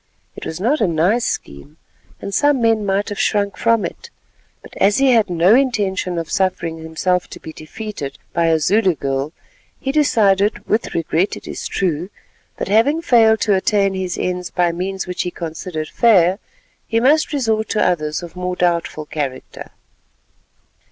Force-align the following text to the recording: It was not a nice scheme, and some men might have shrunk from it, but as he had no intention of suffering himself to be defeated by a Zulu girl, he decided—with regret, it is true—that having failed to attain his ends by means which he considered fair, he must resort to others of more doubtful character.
It 0.35 0.47
was 0.47 0.59
not 0.59 0.81
a 0.81 0.87
nice 0.87 1.25
scheme, 1.25 1.77
and 2.19 2.33
some 2.33 2.59
men 2.59 2.83
might 2.87 3.09
have 3.09 3.19
shrunk 3.19 3.55
from 3.55 3.85
it, 3.85 4.09
but 4.63 4.75
as 4.77 4.97
he 4.97 5.11
had 5.11 5.29
no 5.29 5.53
intention 5.53 6.17
of 6.17 6.31
suffering 6.31 6.79
himself 6.79 7.27
to 7.27 7.39
be 7.39 7.53
defeated 7.53 8.17
by 8.33 8.47
a 8.47 8.57
Zulu 8.57 8.95
girl, 8.95 9.31
he 9.79 9.91
decided—with 9.91 10.95
regret, 10.95 11.37
it 11.37 11.47
is 11.47 11.67
true—that 11.67 12.67
having 12.67 13.03
failed 13.03 13.41
to 13.41 13.53
attain 13.53 13.93
his 13.93 14.17
ends 14.17 14.49
by 14.49 14.71
means 14.71 15.05
which 15.05 15.21
he 15.21 15.29
considered 15.29 15.89
fair, 15.89 16.39
he 16.87 16.99
must 16.99 17.31
resort 17.31 17.69
to 17.69 17.85
others 17.87 18.23
of 18.23 18.35
more 18.35 18.55
doubtful 18.55 19.05
character. 19.05 19.69